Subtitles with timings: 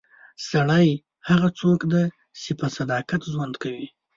[0.49, 0.87] سړی
[1.29, 2.05] هغه څوک دی
[2.41, 3.87] چې په صداقت ژوند کوي.